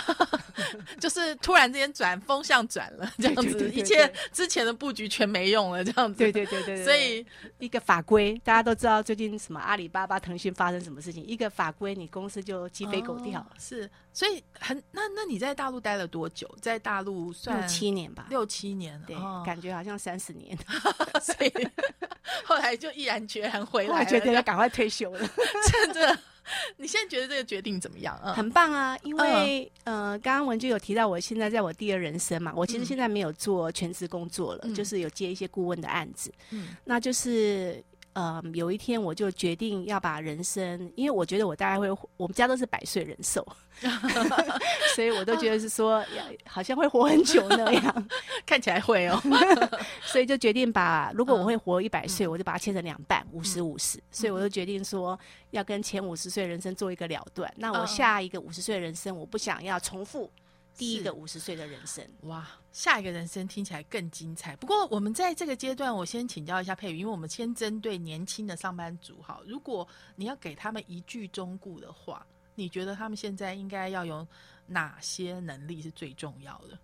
[1.01, 6.19] 就是突然之间转风向转了这样子，一切之前的布局全没用了这样子。
[6.19, 7.25] 对对对 对，所以
[7.59, 13.45] 一个法规，大家都知道最近什么阿里巴巴、腾讯发生什么事情，一个法规，你公司就鸡飞狗跳。
[13.59, 16.49] 是，所以很那那你在大陆待了多久？
[16.61, 20.57] 在大陆算六七年吧，六七年，对，感觉好像三十年。
[21.21, 21.69] 所以
[22.45, 25.29] 后来就毅然决然回来，觉得要赶快退休了，
[25.67, 26.19] 趁着。
[26.79, 28.17] 你现在觉得这个决定怎么样？
[28.35, 37.83] 很棒啊，因为呃，刚刚文君有提到，我现在在我第二人生嘛，我其实现在没有做全职工作了，就是有接一些顾问的案子，嗯，那就是。
[38.19, 43.47] 呃，有一天我就决定要把人生，因为我觉得我大概会，我们家都是百岁人寿，
[44.97, 46.05] 所以我都觉得是说，
[46.45, 48.09] 好像会活很久那样，
[48.45, 49.23] 看起来会哦，
[50.03, 55.17] 所以就决定把，如果我会活一百岁，我就把它切成两半，五十五十，所以我就决定说，
[55.53, 57.49] 要跟前五十岁人生做一个了断。
[57.57, 60.29] 那我下一个五十岁人生，我不想要重复。
[60.79, 64.55] 第一个五十岁的人生，哇，下一个人生听起来更精彩。
[64.57, 74.25] 不过，我们在这个阶段，我先请教一下佩宇，因为我们先针对年轻的上班族，哈，如果你要给他们一句忠告的话，你觉得他们现在应该要有
[74.69, 76.79] 哪些能力是最重要的？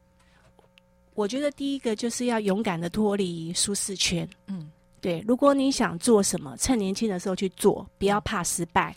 [1.14, 4.28] 我觉得第一个就是要勇敢的脱离舒适圈。
[4.48, 4.68] 嗯，
[5.00, 8.92] 对，如果你想做什么，趁年轻的时候去做，不要怕失败。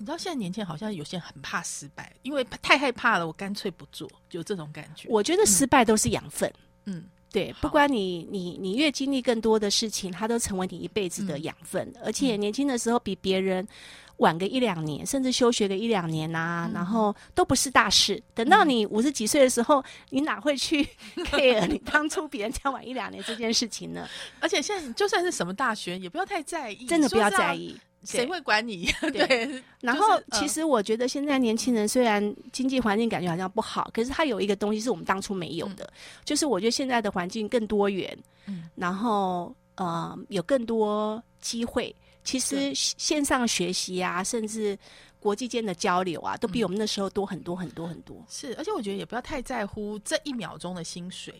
[0.00, 5.06] 你知道现在年轻人好像有些人很怕失败，因为太害怕了，我干脆不做，就这种感觉。
[5.10, 6.50] 我觉得失败都是养分，
[6.86, 11.92] 嗯，对，不管你你你越经历更多的事情，它都成为你一辈子的养分。
[12.02, 13.68] 而且年轻的时候比别人
[14.16, 18.22] 晚个一两年，甚至休学个一两年啊，然后都不是大事。
[18.34, 20.82] 等到你五十几岁的时候，你哪会去
[21.28, 24.08] care 你当初比人家晚一两年这件事情呢？
[24.40, 27.78] 而且现在就算是什么大学，也不要太在意，真的不要在意。
[28.04, 28.86] 谁会管你？
[29.12, 29.62] 对。
[29.80, 35.90] 然后，其实我觉得现在年轻人虽然经济环境感觉好像不好，可是他有一个东西是我们当初没有的，
[36.24, 41.94] 就是我觉得现在的环境更多元，嗯，然后呃有更多机会。
[42.22, 44.78] 其实线上学习啊，甚至
[45.18, 48.22] 国际间的交流啊，都比我们那时候多很多很多很多。
[48.28, 51.34] 是，而且我觉得也不要太在乎这一秒钟的薪水。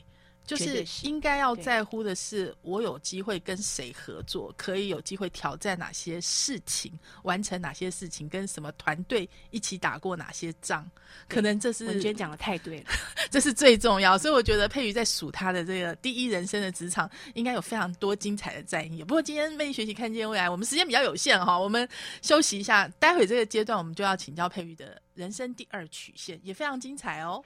[0.51, 10.85] 就是应该要在乎的是，我有机会跟谁合作，可以有机会挑战哪些事情，完成哪些事情，跟什么团队一起打过哪些仗，
[11.29, 12.91] 可能这是文娟讲的太对了，
[13.31, 14.19] 这是最重要。
[14.19, 19.05] 所以我觉得佩瑜在数他的这个第一人生的职场，应该有非常多精彩的战役。
[19.05, 21.89] 不过今天魅力学习看见未来，我们时间比较有限哈，我们
[22.23, 27.45] 休息一下，待会这个阶段我们就要请教佩瑜的人生第二曲线，也非常精彩哦。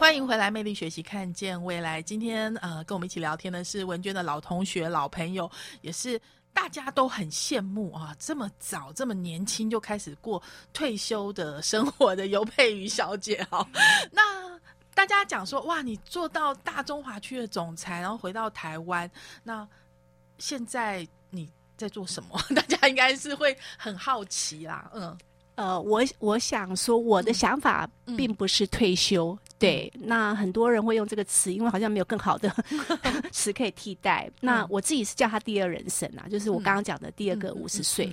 [0.00, 2.00] 欢迎回来，魅力学习，看见未来。
[2.00, 5.48] 今天呃，跟我们一起聊天的是文娟的老同学、老朋友，
[5.82, 6.18] 也是。
[6.54, 13.64] 大家都很羡慕啊，这么早、这么年轻就开始过退休的生活的尤佩瑜小姐哈。
[14.10, 14.58] 那
[14.94, 19.08] 大家讲说，哇，你做到大中华区的总裁，然后回到台湾，
[19.44, 19.68] 那
[20.38, 22.40] 现在你在做什么？
[22.56, 24.90] 大家应该是会很好奇啦。
[24.94, 25.16] 嗯，
[25.56, 27.86] 呃，我我想说，我的想法
[28.16, 29.38] 并不是退休。
[29.60, 32.50] 对，那很多人会用这个词，因为好像没有更好的
[33.30, 34.28] 词可以替代。
[34.40, 38.10] 那我自己是叫他第二人生啊，就是我刚刚讲的第二个五十岁。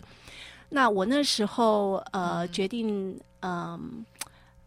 [0.68, 4.06] 那我那时候呃决定嗯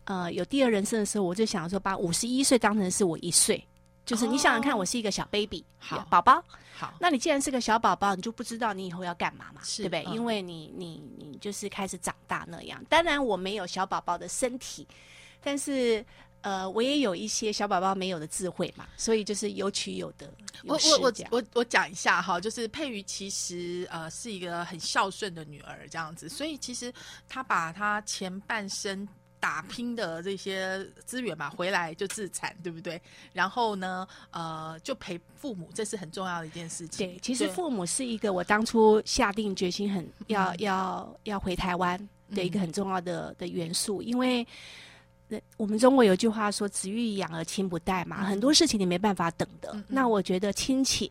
[0.04, 3.62] 呃有第二人生的时候，我就想说把五十一岁当成是我一岁，
[4.06, 6.42] 就是你想想看，我是一个小 baby，好宝宝。
[6.78, 10.02] 好，那你既然是个小宝宝，你就不知道你以后要干嘛嘛，对不对？
[10.04, 12.82] 因为你你你就是开始长大那样。
[12.88, 14.88] 当然我没有小宝宝的身体，
[15.42, 16.02] 但是。
[16.42, 20.26] 呃，我也有一些小宝宝没有的智慧嘛，所以就是有取有得。
[20.64, 26.92] 我我我我我讲一下哈，就是佩瑜其实呃是一个很孝顺的女儿这样子，所以其实
[27.28, 29.06] 她把她前半生
[29.38, 33.00] 打拼的这些资源嘛回来就自产，对不对？
[33.32, 37.06] 然后呢，呃，就陪父母，这是很重要的一件事情。
[37.06, 41.98] 对，其实父母是一个我当初下定决心很要要要回台湾
[42.34, 44.46] 的一个很重要的的元素，因为。
[45.56, 49.76] 我们中国有句话说“子欲养而亲不待”嘛，很多事情你没办法等的。
[49.88, 51.10] 那我觉得亲情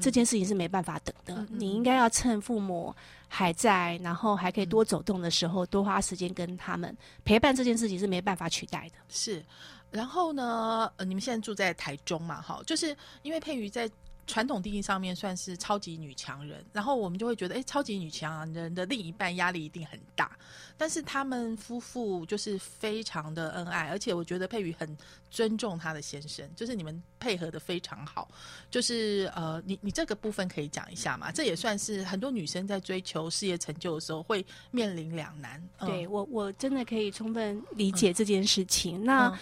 [0.00, 2.94] 这件事情是没办法等的，你应该要趁父母
[3.28, 7.54] 还在，然后还可以多走动的时候，多花时间跟他们陪伴。
[7.54, 8.94] 这件事情是没办法取代的。
[9.08, 9.44] 是，
[9.90, 10.90] 然后呢？
[10.96, 12.40] 呃，你们现在住在台中嘛？
[12.42, 13.90] 哈，就是因为佩瑜在。
[14.26, 20.30] 传统定义上面算是超级女强人，然后我们就会觉得，哎，超级女强人的另一半压力一定很大。
[20.76, 24.96] 但是他们夫妇就是非常的恩爱，而且我觉得佩瑜很
[25.30, 28.28] 尊重她的先生，就是你们配合的非常好。
[28.70, 31.30] 就是呃，你你这个部分可以讲一下嘛？
[31.30, 35.62] 这也算是很多女生在追求事业成就的时候会面临两难。
[35.78, 39.04] 对我我真的可以充分理解这件事情。
[39.04, 39.38] 那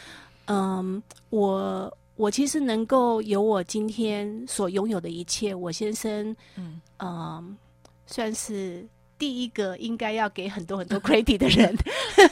[0.46, 1.96] 嗯，我。
[2.22, 6.36] 我其实能够有我今天所拥有的一切，我先生，
[7.00, 7.56] 嗯，
[8.06, 8.86] 算是
[9.18, 11.76] 第一个应该要给很多很多 credit 的人。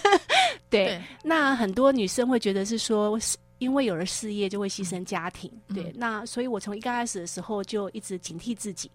[0.70, 3.18] 对，那很多女生会觉得是说。
[3.61, 5.49] 因为有了事业，就会牺牲家庭。
[5.69, 8.91] 对，那所以我从一刚开始的时候就一直警惕自己，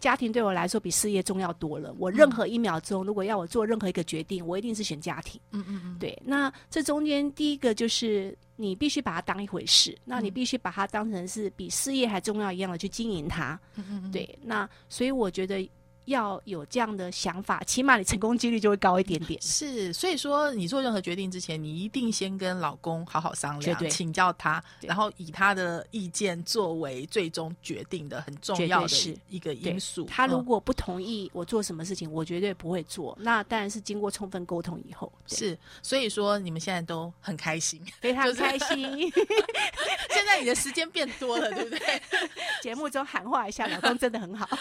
[0.00, 1.94] 家庭对我来说比事业重要多了。
[1.98, 5.40] 我任何一秒钟，如果要我做任何一个决定，我一定是选家庭。
[5.52, 5.96] 嗯嗯嗯。
[6.00, 13.60] 对，那这中间第一个就是你必须把它当一回事，那你必须把它当成是比事业还重要一样的去经营它。
[13.76, 14.10] 嗯嗯。
[14.10, 15.68] 对，那所以我觉得。
[16.06, 19.40] 要有这样的想法，起码你成功几率就会高一点点。
[19.42, 30.04] 是，所以说你做任何决定之前，你一定先跟老公好好商量，请教他，然后以他的意见作为最终决定的很重要的一个因素。
[30.06, 33.16] 他如果不同意我做什么事情，我绝对不会做。
[33.20, 35.12] 那当然是经过充分沟通以后。
[35.26, 38.76] 是，所以说你们现在都很开心，非常开心。
[40.10, 42.02] 现在你的时间变多了，对不对？
[42.62, 44.48] 节目中喊话一下，老公真的很好。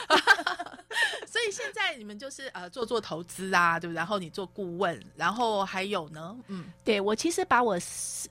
[1.36, 3.98] 所以现在你们就是呃做做投资啊，对不对？
[3.98, 7.78] 然后你做顾问，然后还有呢，嗯，对我其实把我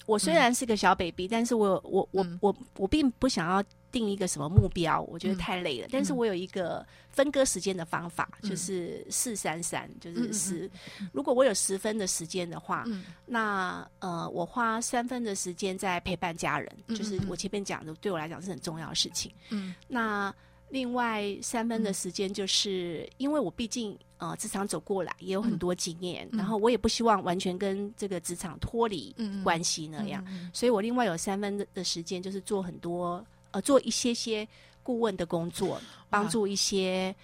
[0.07, 5.89] 我虽然是个小 baby，但是我我我我我并不想要定一个什么目标，我觉得太累了。
[5.93, 10.71] 但是我有一个分割时间的方法，就是四三三，就是十。
[11.13, 12.87] 如果我有十分的时间的话，
[13.27, 19.31] 那呃，我花三分的时间在陪伴家人，就是我前面讲的，对我来讲是很重要的事情。
[19.51, 20.35] 嗯，那。
[20.71, 34.47] 另外三分的时间，就是因为我毕竟呃职场走过来，也有很多经验，然后我也不希望完全跟这个职场脱离关系那样，所以我另外有三分的时间，就是做很多呃做一些些
[34.83, 37.15] 顾问的工作，帮助一些。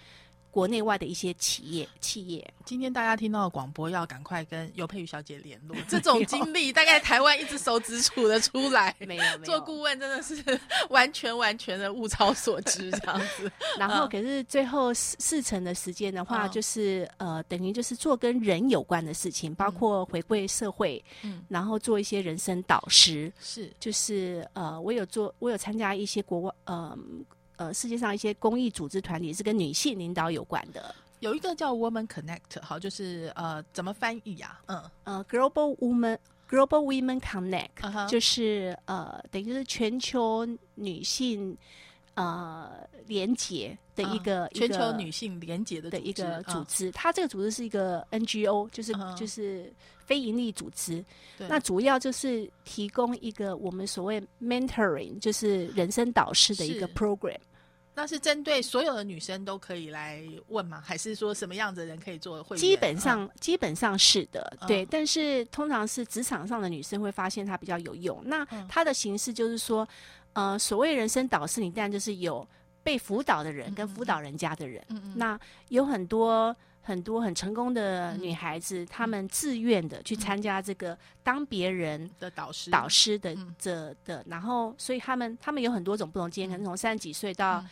[0.51, 5.77] 国内外的一些企业，企业，今天大家听到的广播，要赶快跟尤佩瑜小姐联络。
[5.89, 8.95] 这种经历，大概台湾一只手指数得出来。
[9.01, 13.51] 没有，没有做顾问真的是完全完全的物超所值这样子。
[13.79, 26.99] 然后，可是最后四四成的时间的话，就是呃，等于就是做跟人有关的事情，包括回归社会，嗯，然后做一些人生导师，是，就是呃，我有做，我有参加一些国外，呃。
[27.61, 34.59] 呃，世界上一些公益组织团体是跟女性领导有关的，有一个叫 Woman Connect，好，就是呃，怎么翻译呀？
[34.65, 36.17] 嗯，呃，Global Woman
[36.49, 41.55] Global Women Connect，就是呃，等于是全球女性
[42.15, 42.71] 呃
[43.07, 46.91] 连结的一个全球女性连结的的一个组织。
[46.93, 49.71] 它这个组织是一个 NGO，就是就是
[50.07, 51.05] 非营利组织。
[51.37, 57.37] 那主要就是提供一个我们所谓 mentoring，就是人生导师的一个 program。
[57.95, 60.83] 那是针对所有的女生都可以来问吗？
[60.85, 62.61] 还是说什么样的人可以做会员？
[62.61, 64.87] 基本上基本上是的，对。
[64.87, 68.21] 但是通常是职场上的女生会发现它比较有用。
[68.25, 69.87] 那它的形式就是说，
[70.33, 72.47] 呃，所谓人生导师，你当然就是有
[72.91, 74.85] 被辅导的人跟辅导人家的人。
[75.15, 75.39] 那
[75.69, 87.65] 有很多很多很成功的女孩子，她们自愿的去参加这个当别人的导师导师的这的，然后所以他们他们有很多种不同经验，可能从三十几岁到。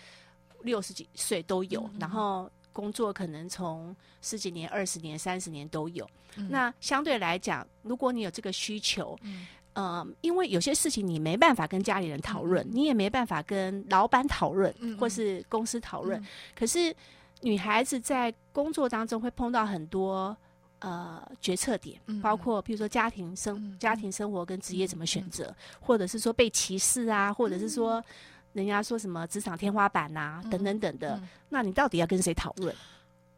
[0.65, 6.05] 六十几岁都有，然后工作可能从十几年、二十年、三十年都有。
[6.51, 9.47] 那相对来讲，如果你有这个需求，嗯，
[10.21, 16.23] 因为有些事情你没办法跟家里人讨论，你也没办法跟老板讨论，或是公司讨论。
[16.55, 16.95] 可是
[17.43, 20.37] 女孩子在工作当中会碰到很多
[20.81, 28.05] 呃决策点，包括比如说家庭生、家庭生活跟职业怎么选择，或者是说被歧视啊，或者是说。
[28.55, 31.21] 人家说什么职场天花板呐，等等等的，
[31.51, 32.75] 那你到底要跟谁讨论？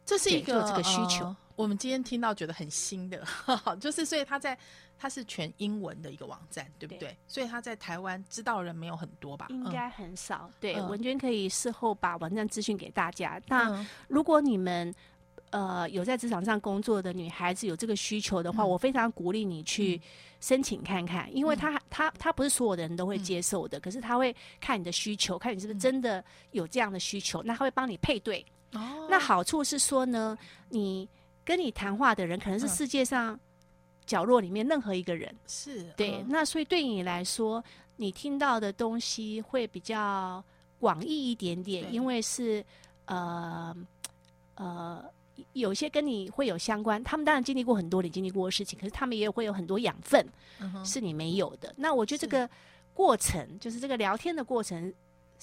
[0.03, 1.35] 这是一个这个需求。
[1.55, 3.21] 我们今天听到觉得很新的，
[3.79, 4.57] 就是所以他在
[5.01, 7.17] 他是全英文的一个网站，对不对？
[7.27, 9.47] 所以他在台湾知道人没有很多吧？
[9.49, 10.47] 应该很少。
[10.59, 13.41] 对，文娟可以事后把网站资讯给大家。
[13.47, 14.93] 那如果你们
[15.49, 19.99] 呃有在职场上工作的女孩子有这个需求的话，我非常鼓励你去
[20.39, 28.45] 申请看看，因为他他他不是所有的人都会接受的，可是他会看你的需求，看你是不是真的有这样的需求，那他会帮你配对。
[28.73, 30.37] 哦，那好处是说呢，
[30.69, 31.09] 你
[31.43, 33.39] 跟你谈话的人可能是世界上
[34.11, 36.23] 角落里面任何一个人，是对。
[36.27, 37.63] 那所以对你来说，
[37.95, 40.43] 你听到的东西会比较
[40.79, 42.63] 广义一点点，因为是
[43.05, 43.75] 呃
[44.55, 45.03] 呃，
[45.53, 47.01] 有些跟你会有相关。
[47.03, 50.25] 他们当然经历过很多你经历过的事情，可是他们也会有很多养分
[50.83, 51.73] 是你没有的。
[51.77, 52.49] 那我觉得这个
[52.93, 54.93] 过程，就是这个聊天的过程。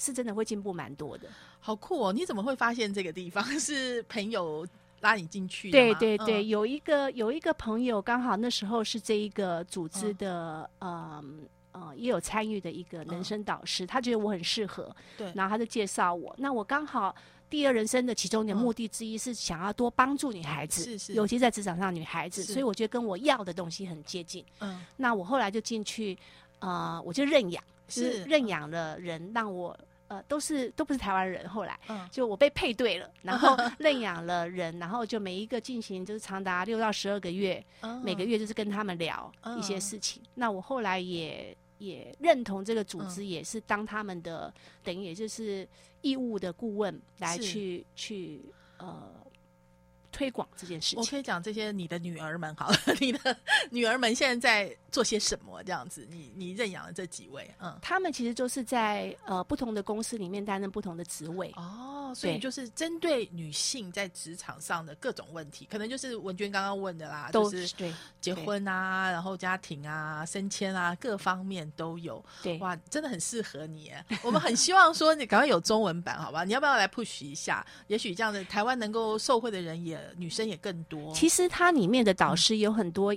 [0.00, 2.12] 是真的会进步蛮多的，好酷哦！
[2.12, 4.64] 你怎么会发现这个地方 是朋友
[5.00, 5.70] 拉你进去？
[5.70, 16.34] 对对对，有一个有一个朋友刚好那时候是这一个组织的，嗯呃，也有参与的一个人生导师，他觉得我很适合，对，然后他就介绍我。
[16.38, 17.14] 那我刚好
[17.48, 24.44] 第二人生的其中的目的之一是想要多帮助女孩子，是是，尤其在职场上女孩子，所以我觉得跟我要的东西很接近。
[24.60, 26.18] 嗯，那我后来就进去，
[26.58, 29.78] 呃，我就认养，是认养了人让我。
[30.08, 31.48] 呃，都是都不是台湾人。
[31.48, 31.78] 后来，
[32.10, 37.64] 就我被配对了，然后 认养了人，然后就每一个进行就是长达六到十二个月，
[38.02, 40.22] 每个月就是跟他们聊一些事情。
[40.34, 44.52] 那我后来也也认同这个组织，也是当他们的
[44.82, 45.68] 等于也就是
[46.00, 48.40] 义务的顾问来去去
[48.78, 49.14] 呃。
[50.10, 53.36] 推广这件事情，我可以讲这些你的女儿们好了， 你的
[53.70, 55.62] 女儿们现在在做些什么？
[55.64, 73.92] 这样子，你你认养的这几位，嗯，他们其实就是在呃不同的公司里面担任不同的职位哦，所以就是针对女性在职场上的各种问题，可能就是文娟刚刚问的啦，都是对结婚啊，然后家庭啊，升迁啊，各方面都有，对哇，真的很适合你。
[74.22, 76.44] 我们很希望说你赶快有中文版，好吧？
[76.44, 77.66] 你要不要来 push 一下？
[77.88, 79.98] 也许这样的台湾能够受惠的人也。
[80.16, 81.14] 女生也更多。
[81.14, 83.14] 其实它里面的导师有很多。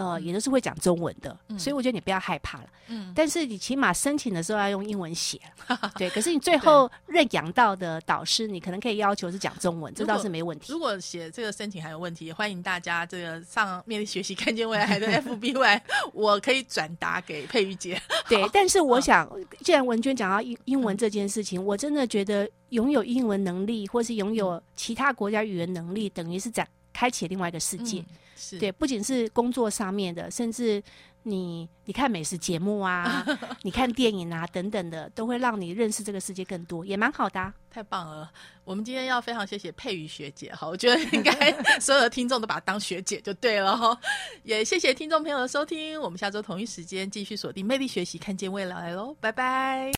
[0.00, 2.64] 呃，也都是会讲中文的，所以我觉得你不要害怕了。
[2.86, 5.38] 嗯，但是你起码申请的时候要用英文写，
[5.98, 6.08] 对。
[6.08, 10.72] 可是你最后认养到的导师，你可能可以要求是讲中文，这倒是没问题。
[10.72, 15.80] 如果写这个申请还有问题，欢迎大家这个上面学习看见未来的 FBY，
[16.14, 18.00] 我可以转达给佩玉姐。
[18.26, 19.30] 对，但是我想，
[19.62, 26.66] 既然文娟讲到英英文这件事情，我真的觉得拥有英文能力，或是拥有其他国家语言能力，等于是在
[27.00, 28.04] 开启另外一个世界。
[28.36, 30.82] 是对，不仅是工作上面的，甚至
[31.22, 33.24] 你你看美食节目啊，
[33.62, 37.52] 你看电影啊等等的，都会让你认识这个世界更多，也蛮好的。
[37.70, 38.30] 太棒了！
[38.64, 41.32] 我们今天要非常谢谢佩瑜学姐哈，我觉得应该
[41.78, 43.98] 所有的听众都把她当学姐就对了哈。
[44.42, 49.88] 也谢谢听众朋友的收听，我们下周同一时间继续锁定魅力学习，看见未来喽，拜拜。